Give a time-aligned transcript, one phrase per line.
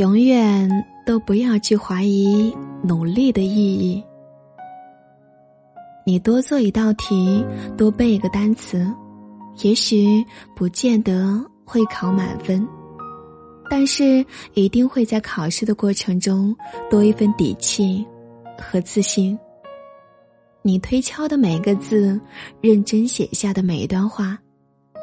[0.00, 0.66] 永远
[1.04, 4.02] 都不要去怀疑努力的意义。
[6.06, 7.44] 你多做一道题，
[7.76, 8.90] 多背一个单词，
[9.58, 10.24] 也许
[10.56, 12.66] 不见得会考满分，
[13.68, 14.24] 但是
[14.54, 16.56] 一定会在考试的过程中
[16.88, 18.02] 多一份底气
[18.56, 19.38] 和自信。
[20.62, 22.18] 你推敲的每一个字，
[22.62, 24.38] 认真写下的每一段话，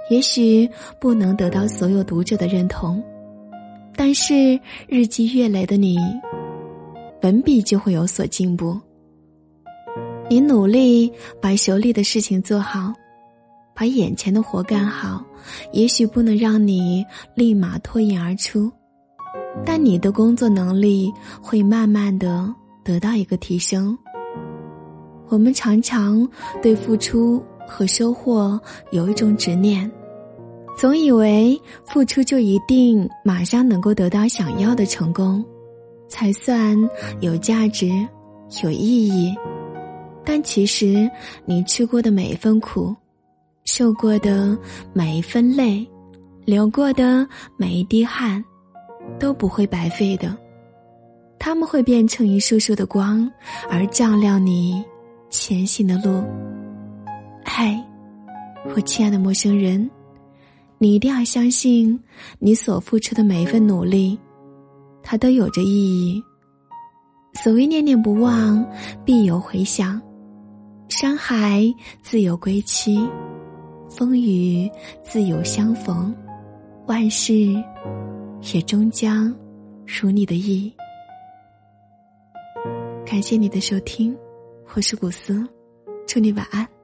[0.10, 0.68] 也许
[1.00, 3.00] 不能得到所有读者的认同，
[3.98, 5.98] 但是日积月累的你，
[7.24, 8.80] 文笔就会有所进步。
[10.30, 11.12] 你努力
[11.42, 12.94] 把手里的事情做好，
[13.74, 15.26] 把眼前的活干好，
[15.74, 18.72] 也许不能让你立马脱颖而出，
[19.66, 21.12] 但你的工作能力
[21.42, 22.54] 会慢慢的
[22.84, 23.98] 得到一个提升。
[25.28, 26.26] 我们常常
[26.62, 28.60] 对付出和收获
[28.92, 29.90] 有一种执念，
[30.78, 35.44] 总以为付出就一定马上能够得到想要的成功，
[36.08, 36.78] 才算
[37.20, 37.90] 有价值、
[38.64, 39.36] 有意义。
[40.24, 41.10] 但其实，
[41.46, 42.96] 你吃过的每一份苦，
[43.66, 44.56] 受过的
[44.94, 45.84] 每一份累，
[46.46, 48.44] 流过的每一滴汗，
[49.20, 50.38] 都不会白费的。
[51.40, 53.28] 他们会变成一束束的光，
[53.68, 54.86] 而照亮你
[55.32, 56.24] 前行的路。
[57.44, 57.84] 嗨，
[58.76, 59.90] 我亲爱的陌生人，
[60.80, 62.00] 你一定要相信，
[62.40, 64.18] 你所付出的每一份努力，
[65.02, 66.24] 它都有着意义。
[67.44, 68.64] 所谓念念不忘，
[69.04, 70.02] 必有回响。
[70.90, 71.64] 山海
[72.02, 73.08] 自有归期，
[73.90, 74.70] 风雨
[75.04, 76.16] 自有相逢，
[76.86, 77.34] 万事
[78.54, 79.36] 也终将
[79.86, 80.72] 如你的意。
[83.06, 84.16] 感谢你的收听，
[84.76, 85.44] 我是古斯，
[86.08, 86.77] 祝你晚安。